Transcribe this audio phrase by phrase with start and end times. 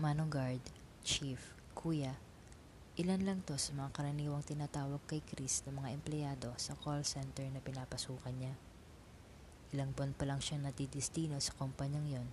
[0.00, 0.64] Manong Guard,
[1.04, 1.36] Chief,
[1.76, 2.16] Kuya,
[2.96, 7.44] ilan lang to sa mga karaniwang tinatawag kay Chris ng mga empleyado sa call center
[7.52, 8.56] na pinapasukan niya.
[9.76, 12.28] Ilang buwan pa lang siyang natidistino sa kumpanyang yon,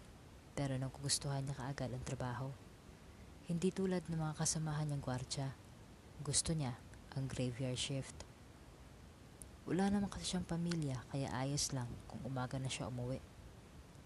[0.56, 2.56] pero nagugustuhan niya kaagad ang trabaho.
[3.52, 5.52] Hindi tulad ng mga kasamahan niyang gwardya,
[6.24, 6.72] gusto niya
[7.20, 8.16] ang graveyard shift.
[9.68, 13.20] Wala naman kasi siyang pamilya kaya ayos lang kung umaga na siya umuwi.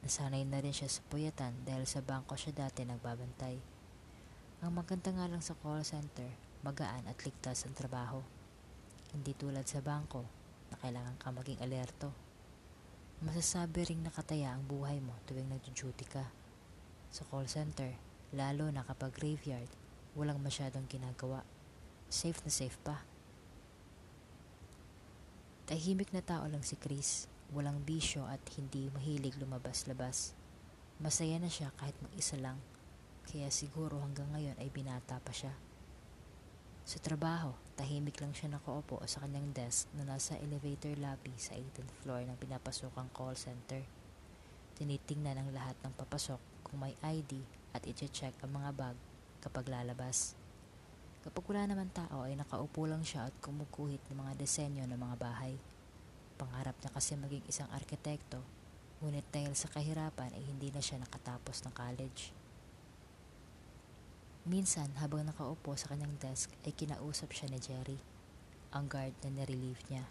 [0.01, 3.61] Nasanay na rin siya sa puyatan dahil sa bangko siya dati nagbabantay.
[4.65, 6.25] Ang maganda nga lang sa call center,
[6.65, 8.21] magaan at ligtas ang trabaho.
[9.13, 10.25] Hindi tulad sa bangko
[10.73, 12.09] na kailangan ka maging alerto.
[13.21, 16.25] Masasabi ring nakataya ang buhay mo tuwing nag-duty ka.
[17.13, 17.93] Sa call center,
[18.33, 19.69] lalo na kapag graveyard,
[20.17, 21.45] walang masyadong ginagawa.
[22.09, 23.05] Safe na safe pa.
[25.69, 30.31] Tahimik na tao lang si Chris walang bisyo at hindi mahilig lumabas-labas.
[31.03, 32.55] Masaya na siya kahit mag-isa lang,
[33.27, 35.51] kaya siguro hanggang ngayon ay binata pa siya.
[36.81, 41.93] Sa trabaho, tahimik lang siya nakaupo sa kanyang desk na nasa elevator lobby sa 18th
[42.01, 43.85] floor ng pinapasokang call center.
[44.75, 47.37] Tinitingnan ang lahat ng papasok kung may ID
[47.77, 48.97] at i-check ang mga bag
[49.39, 50.33] kapag lalabas.
[51.21, 55.15] Kapag wala naman tao ay nakaupo lang siya at kumukuhit ng mga disenyo ng mga
[55.21, 55.53] bahay.
[56.41, 58.41] Pangarap niya kasi maging isang arkitekto,
[58.97, 62.33] ngunit dahil sa kahirapan ay hindi na siya nakatapos ng college.
[64.49, 68.01] Minsan, habang nakaupo sa kanyang desk, ay kinausap siya ni Jerry,
[68.73, 70.09] ang guard na nirelieve niya.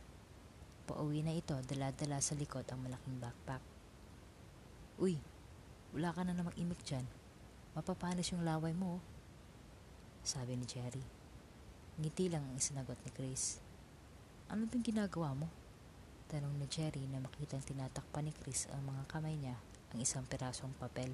[0.86, 3.62] Pauwi na ito, dala-dala sa likod ang malaking backpack.
[5.02, 5.18] Uy,
[5.90, 7.10] wala ka na namang imik dyan.
[7.74, 9.04] Mapapanis yung laway mo, oh.
[10.22, 11.02] sabi ni Jerry.
[11.98, 13.58] Ngiti lang ang isinagot ni Chris.
[14.46, 15.59] Ano bang ginagawa mo?
[16.30, 19.58] Tanong ni Jerry na makitang tinatakpan ni Chris ang mga kamay niya
[19.90, 21.10] ang isang pirasong papel.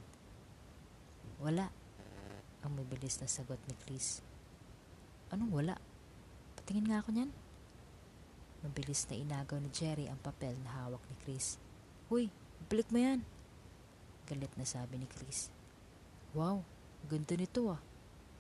[1.40, 1.72] Wala,
[2.60, 4.20] ang mabilis na sagot ni Chris.
[5.32, 5.80] Anong wala?
[6.60, 7.32] Patingin nga ako niyan.
[8.60, 11.56] Mabilis na inagaw ni Jerry ang papel na hawak ni Chris.
[12.12, 12.28] Huy,
[12.68, 13.24] balik mo yan.
[14.28, 15.48] Galit na sabi ni Chris.
[16.36, 16.60] Wow,
[17.08, 17.80] ganda nito ah.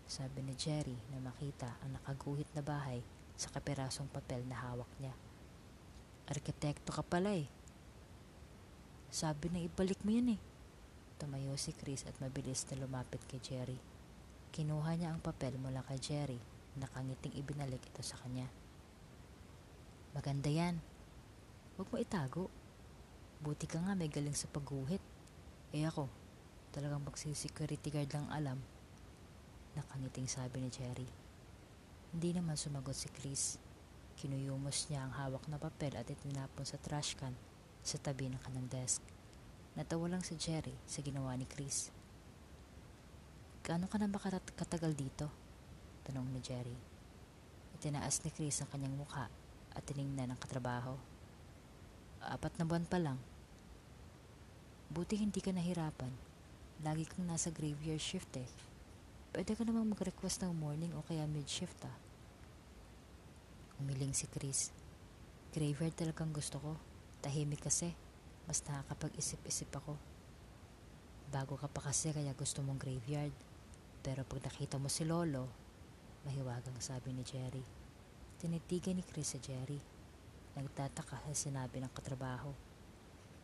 [0.04, 3.00] Sabi ni Jerry na makita ang nakaguhit na bahay
[3.32, 5.16] sa kapirasong papel na hawak niya.
[6.26, 7.46] Arkitekto ka pala eh.
[9.10, 10.40] Sabi na ibalik mo yan eh.
[11.16, 13.78] Tumayo si Chris at mabilis na lumapit kay Jerry.
[14.50, 18.46] Kinuha niya ang papel mula kay Jerry nakangiting ibinalik ito sa kanya.
[20.12, 20.80] Maganda yan.
[21.76, 22.48] Huwag mo itago.
[23.40, 25.00] Buti ka nga may galing sa pagguhit.
[25.72, 26.08] Eh ako,
[26.72, 28.58] talagang magsisecurity guard lang alam.
[29.76, 31.08] Nakangiting sabi ni Jerry.
[32.16, 33.60] Hindi naman sumagot si Chris.
[34.16, 37.36] Kinuyumos niya ang hawak na papel at itinapon sa trash can
[37.84, 39.04] sa tabi ng kanang desk.
[39.76, 41.92] Natawa lang si Jerry sa ginawa ni Chris.
[43.60, 44.16] Gaano ka na ba
[44.56, 45.28] katagal dito?
[46.08, 46.72] Tanong ni Jerry.
[47.76, 49.28] Itinaas ni Chris ang kanyang mukha
[49.76, 50.96] at tiningnan ang katrabaho.
[52.24, 53.20] Apat na buwan pa lang.
[54.88, 56.14] Buti hindi ka nahirapan.
[56.80, 58.48] Lagi kang nasa graveyard shift eh.
[59.36, 62.05] Pwede ka namang mag-request ng morning o kaya mid-shift ah.
[63.76, 64.72] Umiling si Chris.
[65.52, 66.72] Graveyard talagang gusto ko.
[67.20, 67.92] Tahimik kasi.
[68.48, 69.98] Mas nakakapag-isip-isip ako.
[71.28, 73.34] Bago ka pa kasi kaya gusto mong graveyard.
[74.00, 75.50] Pero pag nakita mo si Lolo,
[76.24, 77.60] mahiwagang sabi ni Jerry.
[78.38, 79.82] Tinitigan ni Chris sa Jerry.
[80.56, 82.54] Nagtataka sa sinabi ng katrabaho.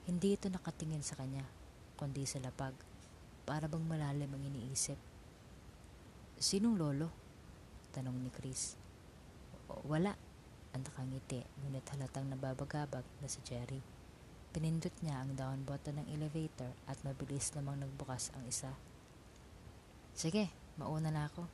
[0.08, 1.44] Hindi ito nakatingin sa kanya,
[2.00, 2.72] kundi sa lapag.
[3.44, 4.96] Para bang malalim ang iniisip.
[6.38, 7.10] Sinong lolo?
[7.92, 8.81] Tanong ni Chris.
[9.88, 10.12] Wala.
[10.72, 13.80] Ang nakangiti, ngunit halatang nababagabag na si Jerry.
[14.52, 18.72] Pinindot niya ang down button ng elevator at mabilis namang nagbukas ang isa.
[20.16, 20.48] Sige,
[20.80, 21.44] mauna na ako.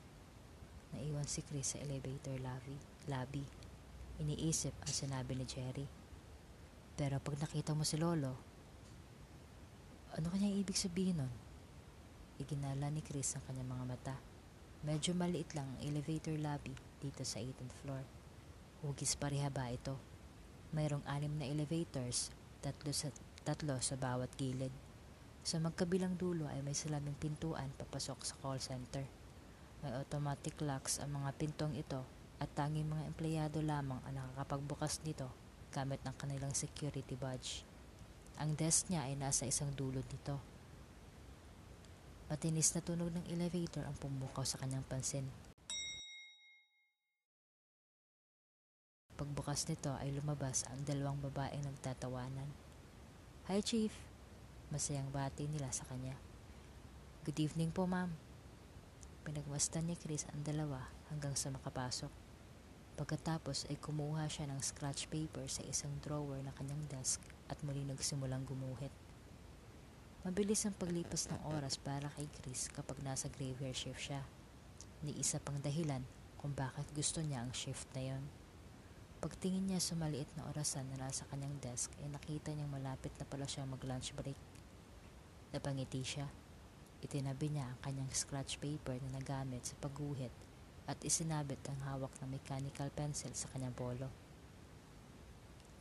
[0.94, 2.78] Naiwan si Chris sa elevator lobby.
[3.10, 3.44] lobby.
[4.18, 5.86] Iniisip ang sinabi ni Jerry.
[6.98, 8.34] Pero pag nakita mo si Lolo,
[10.14, 11.32] ano kanya ibig sabihin nun?
[12.38, 14.16] Iginala ni Chris ang kanyang mga mata.
[14.82, 18.02] Medyo maliit lang ang elevator lobby dito sa 18th floor.
[18.82, 19.98] Hugis pareha ba ito?
[20.70, 22.30] Mayroong anim na elevators,
[22.60, 23.08] tatlo sa,
[23.42, 24.70] tatlo sa bawat gilid.
[25.42, 29.06] Sa magkabilang dulo ay may salaming pintuan papasok sa call center.
[29.80, 32.04] May automatic locks ang mga pintong ito
[32.38, 35.26] at tanging mga empleyado lamang ang nakakapagbukas nito
[35.72, 37.62] gamit ng kanilang security badge.
[38.38, 40.38] Ang desk niya ay nasa isang dulo nito.
[42.28, 45.26] Matinis na tunog ng elevator ang pumukaw sa kanyang pansin.
[49.48, 52.52] Pagbukas nito ay lumabas ang dalawang babaeng nagtatawanan.
[53.48, 53.88] Hi Chief!
[54.68, 56.20] Masayang bati nila sa kanya.
[57.24, 58.12] Good evening po ma'am.
[59.24, 62.12] Pinagmasdan ni Chris ang dalawa hanggang sa makapasok.
[63.00, 67.88] Pagkatapos ay kumuha siya ng scratch paper sa isang drawer na kanyang desk at muli
[67.88, 68.92] nagsimulang gumuhit.
[70.28, 74.20] Mabilis ang paglipas ng oras para kay Chris kapag nasa graveyard shift siya.
[75.00, 76.04] Ni isa pang dahilan
[76.36, 78.37] kung bakit gusto niya ang shift na yon.
[79.18, 83.26] Pagtingin niya sa maliit na orasan na nasa kanyang desk ay nakita niyang malapit na
[83.26, 84.38] pala siyang mag-lunch break.
[85.50, 86.30] Napangiti siya.
[87.02, 90.30] Itinabi niya ang kanyang scratch paper na nagamit sa pagguhit
[90.86, 94.06] at isinabit ang hawak na mechanical pencil sa kanyang polo.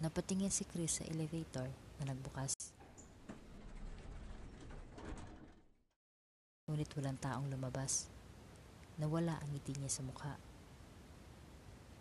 [0.02, 1.70] Napatingin si Chris sa elevator
[2.02, 2.58] na nagbukas.
[6.66, 8.10] Ngunit walang taong lumabas.
[8.98, 10.47] Nawala ang ngiti niya sa mukha.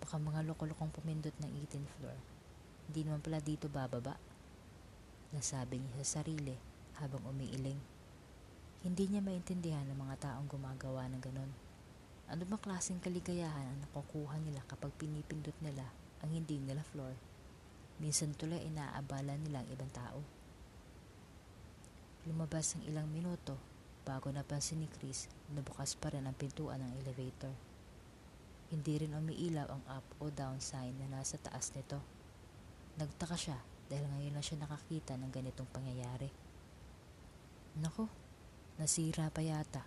[0.06, 2.14] Baka mga loko-lokong pumindot ng 18th floor.
[2.86, 4.14] Hindi naman pala dito bababa.
[5.34, 6.54] Nasabi niya sa sarili
[7.02, 7.74] habang umiiling.
[8.86, 11.50] Hindi niya maintindihan ng mga taong gumagawa ng ganon.
[12.30, 15.90] Ano bang klaseng kaligayahan ang nakukuha nila kapag pinipindot nila
[16.22, 17.18] ang hindi nila floor?
[17.98, 20.22] Minsan tuloy inaabala nila ang ibang tao.
[22.30, 23.58] Lumabas ang ilang minuto
[24.06, 27.50] bago napansin ni Chris na bukas pa rin ang pintuan ng elevator.
[28.66, 32.02] Hindi rin umiilaw ang up o down sign na nasa taas nito.
[32.98, 36.26] Nagtaka siya dahil ngayon lang siya nakakita ng ganitong pangyayari.
[37.78, 38.10] Nako,
[38.80, 39.86] nasira pa yata.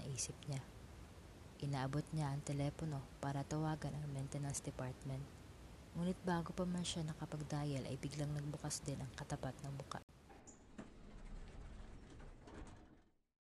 [0.00, 0.58] Naisip niya.
[1.62, 5.22] Inaabot niya ang telepono para tawagan ang maintenance department.
[5.94, 10.00] Ngunit bago pa man siya nakapag-dial ay biglang nagbukas din ang katapat ng buka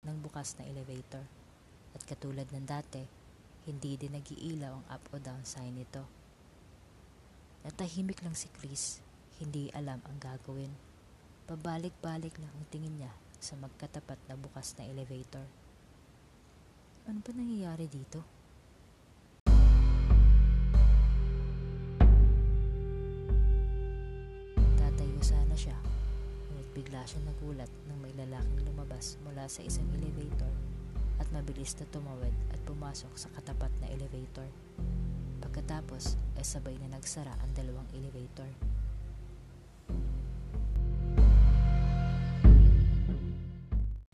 [0.06, 1.25] ng bukas na elevator.
[1.98, 3.01] At katulad ng dati,
[3.66, 6.06] hindi din nagiilaw ang up o down sign nito.
[7.66, 9.02] Natahimik lang si Chris,
[9.42, 10.70] hindi alam ang gagawin.
[11.50, 13.10] Pabalik-balik lang ang tingin niya
[13.42, 15.50] sa magkatapat na bukas na elevator.
[17.10, 18.22] Ano ba nangyayari dito?
[24.78, 25.78] Tatayo sana siya
[26.50, 30.75] Ngunit bigla siya nagulat nang may lalaking lumabas mula sa isang elevator
[31.20, 34.48] at mabilis na tumawid at pumasok sa katapat na elevator.
[35.40, 38.50] Pagkatapos ay sabay na nagsara ang dalawang elevator.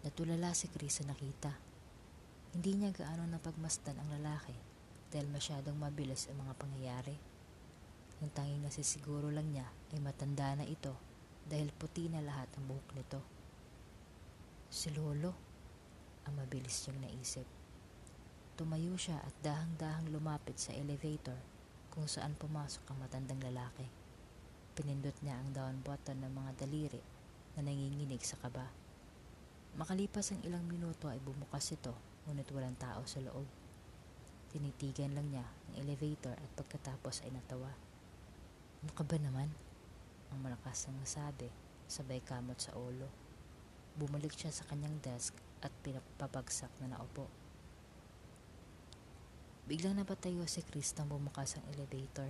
[0.02, 1.56] Natulala si Chris sa nakita.
[2.52, 4.54] Hindi niya gaano napagmasdan ang lalaki
[5.08, 7.16] dahil masyadong mabilis ang mga pangyayari.
[8.22, 9.66] Ang tanging nasisiguro lang niya
[9.96, 10.94] ay matanda na ito
[11.48, 13.20] dahil puti na lahat ang buhok nito.
[14.72, 15.51] Si Lolo,
[16.28, 17.48] ang mabilis niyang naisip.
[18.60, 21.38] Tumayo siya at dahang-dahang lumapit sa elevator
[21.90, 23.90] kung saan pumasok ang matandang lalaki.
[24.78, 27.02] Pinindot niya ang down button ng mga daliri
[27.58, 28.70] na nanginginig sa kaba.
[29.76, 31.96] Makalipas ang ilang minuto ay bumukas ito
[32.28, 33.48] ngunit walang tao sa loob.
[34.52, 37.72] Tinitigan lang niya ang elevator at pagkatapos ay natawa.
[38.84, 39.48] Ano ka ba naman?
[40.32, 41.48] Ang malakas na nasabi,
[41.88, 43.08] sabay kamot sa ulo.
[44.00, 47.28] Bumalik siya sa kanyang desk at pinapabagsak na naupo.
[49.68, 52.28] Biglang napatayo si Chris nang bumukas ang elevator.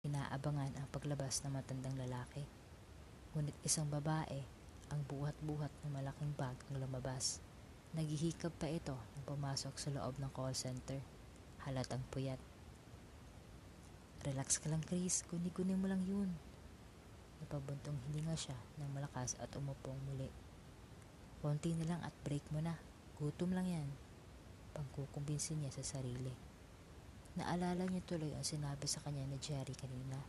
[0.00, 2.40] Inaabangan ang paglabas ng matandang lalaki.
[3.36, 4.40] Ngunit isang babae,
[4.90, 7.44] ang buhat-buhat ng malaking bag ang lumabas.
[7.92, 10.98] Naghihikab pa ito nang pumasok sa loob ng call center.
[11.68, 12.40] Halatang puyat.
[14.24, 16.49] Relax ka lang Chris, guni-guni mo lang yun.
[17.40, 20.28] Napabuntong hininga siya ng malakas at umupong muli.
[21.40, 22.76] Konti na lang at break mo na.
[23.16, 23.88] Gutom lang yan.
[24.76, 26.32] Pangkukumbinsin niya sa sarili.
[27.40, 30.20] Naalala niya tuloy ang sinabi sa kanya ni Jerry kanina.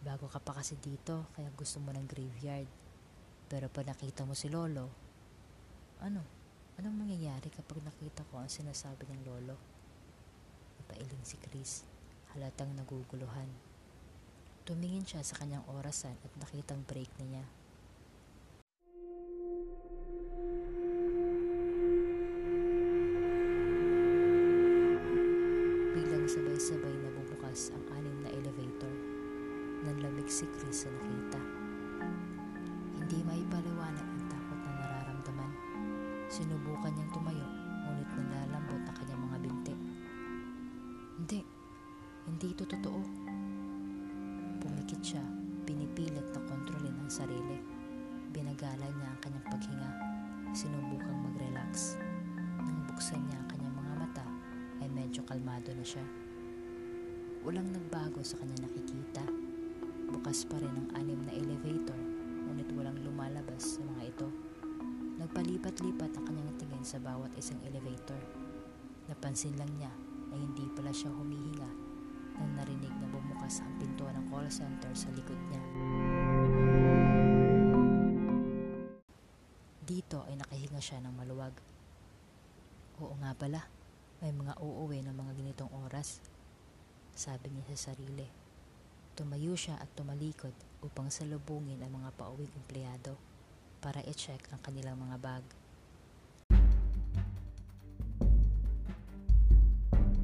[0.00, 2.70] Bago ka pa kasi dito, kaya gusto mo ng graveyard.
[3.52, 4.88] Pero pag nakita mo si Lolo,
[6.00, 6.22] ano?
[6.78, 9.58] Anong mangyayari kapag nakita ko ang sinasabi ng Lolo?
[10.78, 11.82] Napailing si Chris,
[12.32, 13.67] halatang naguguluhan.
[14.68, 17.44] Tumingin siya sa kanyang orasan at nakitang break na niya.
[25.96, 28.92] Biglang sabay-sabay na bumukas ang anim na elevator.
[29.88, 31.40] Nanlamig si Chris sa nakita.
[33.00, 35.52] Hindi maipaliwanag ang takot na nararamdaman.
[36.28, 37.48] Sinubukan niyang tumayo,
[37.88, 39.74] ngunit nalalambot ang kanyang mga binti.
[41.16, 41.40] Hindi,
[42.28, 43.27] hindi ito totoo.
[44.88, 45.24] Pumikit siya,
[45.68, 47.60] pinipilit na kontrolin ang sarili.
[48.32, 49.90] Binagalan niya ang kanyang paghinga.
[50.56, 52.00] Sinubukang mag-relax.
[52.56, 54.24] Nang buksan niya ang kanyang mga mata,
[54.80, 56.00] ay medyo kalmado na siya.
[57.44, 59.28] Walang nagbago sa kanya nakikita.
[60.08, 62.00] Bukas pa rin ang anim na elevator,
[62.48, 64.28] ngunit walang lumalabas sa mga ito.
[65.20, 68.24] Nagpalipat-lipat ang kanyang tingin sa bawat isang elevator.
[69.04, 69.92] Napansin lang niya
[70.32, 71.87] na hindi pala siya humihinga
[72.38, 75.62] nang narinig na bumukas ang pinto ng call center sa likod niya.
[79.82, 81.54] Dito ay nakahinga siya ng maluwag.
[83.02, 83.66] Oo nga pala,
[84.18, 86.18] may mga uuwi ng mga ganitong oras.
[87.14, 88.26] Sabi niya sa sarili.
[89.18, 93.18] Tumayo siya at tumalikod upang salubungin ang mga pauwing empleyado
[93.82, 95.44] para i-check ang kanilang mga bag.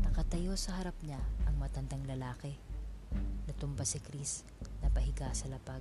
[0.07, 1.19] Nakatayo sa harap niya
[1.65, 2.53] matandang lalaki.
[3.49, 4.45] Natumba si Chris,
[4.85, 5.81] napahiga sa lapag.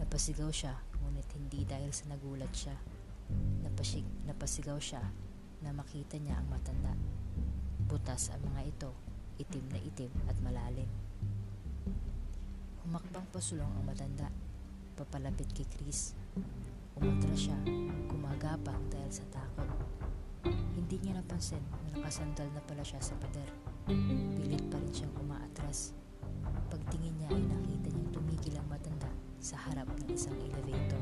[0.00, 0.72] Napasigaw siya,
[1.04, 2.72] ngunit hindi dahil sa nagulat siya.
[3.60, 5.04] Napasig, napasigaw siya
[5.60, 6.96] na makita niya ang matanda.
[7.84, 8.90] Butas ang mga ito,
[9.36, 10.88] itim na itim at malalim.
[12.88, 14.32] Humakbang pasulong ang matanda,
[14.96, 16.16] papalapit kay Chris.
[16.96, 17.58] Umatras siya,
[18.08, 19.68] gumagapang dahil sa takot.
[20.72, 23.75] Hindi niya napansin na nakasandal na pala siya sa pader.
[23.86, 25.94] Pilit pa rin siyang umaatras.
[26.74, 29.06] Pagtingin niya ay nakita niyang tumigil ang matanda
[29.38, 30.98] sa harap ng isang elevator.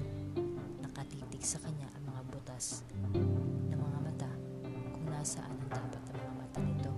[0.85, 2.85] Nakatitig sa kanya ang mga butas
[3.17, 4.29] ng mga mata
[4.93, 6.93] kung nasaan ang dapat ang mga mata nito.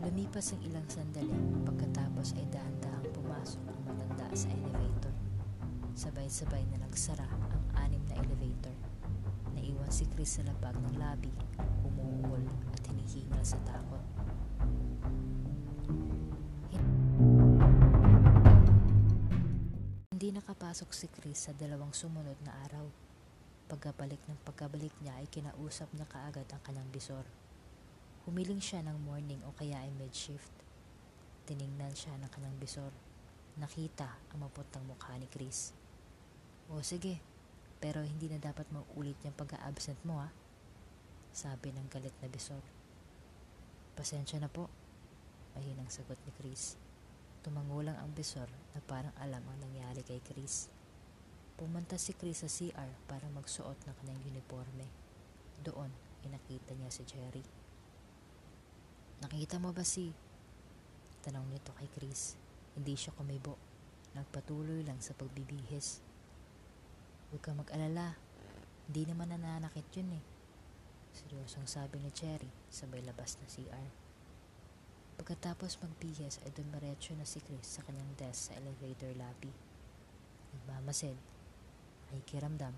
[0.00, 1.36] Lumipas ang ilang sandali
[1.68, 5.12] pagkatapos ay dahan-dahang pumasok ang matanda sa elevator.
[5.92, 8.72] Sabay-sabay na nagsara ang anim na elevator.
[9.52, 11.32] Naiwan si Chris sa labag ng lobby,
[11.84, 12.40] umuungol
[12.72, 13.95] at hinihingal sa takot.
[20.76, 22.84] Nakapasok si Chris sa dalawang sumunod na araw.
[23.64, 27.24] Pagkabalik ng pagkabalik niya ay kinausap niya kaagad ang kanyang bisor.
[28.28, 30.52] Humiling siya ng morning o kaya ay mid-shift.
[31.48, 32.92] Tiningnan siya ng kanyang bisor.
[33.56, 35.72] Nakita ang maputang mukha ni Chris.
[36.68, 37.24] O sige,
[37.80, 40.28] pero hindi na dapat maulit yung pag-absent mo ha.
[41.32, 42.60] Sabi ng galit na bisor.
[43.96, 44.68] Pasensya na po.
[45.56, 46.76] Mahinang sagot ni Chris.
[47.46, 50.66] Tumangulang ang bisor na parang alam ang nangyari kay Chris.
[51.54, 54.90] Pumunta si Chris sa CR para magsuot ng kanyang uniforme.
[55.62, 55.94] Doon,
[56.26, 57.46] inakita niya si Jerry.
[59.22, 60.10] Nakita mo ba si...
[61.22, 62.34] Tanong nito kay Chris.
[62.74, 63.54] Hindi siya kumibo.
[64.18, 66.02] Nagpatuloy lang sa pagbibihis.
[67.30, 68.18] Huwag ka mag-alala.
[68.90, 70.24] Hindi naman nananakit yun eh.
[71.14, 74.05] Seryosong sabi ni Cherry sabay labas na CR.
[75.16, 79.48] Pagkatapos magbihis ay dumiretso na si Chris sa kanyang desk sa elevator lobby.
[80.52, 81.16] Nagmamasid,
[82.12, 82.76] ay kiramdam,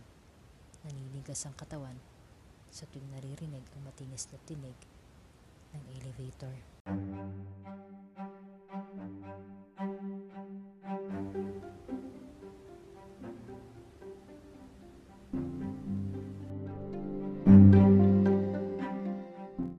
[0.87, 1.99] naninigas ang katawan
[2.71, 4.79] sa tuwing naririnig ang matinis na tinig
[5.75, 6.55] ng elevator.